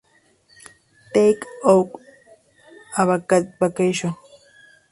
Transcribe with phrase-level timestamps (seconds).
[1.13, 1.83] Take a
[3.59, 4.15] Vacation!